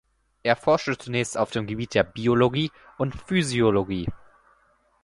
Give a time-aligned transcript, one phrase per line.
[0.41, 4.07] Er forschte zunächst auf dem Gebiet der Biologie und Physiologie.